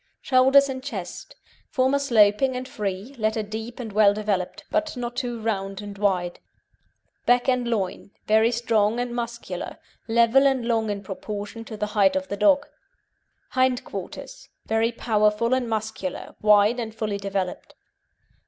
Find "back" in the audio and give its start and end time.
7.27-7.47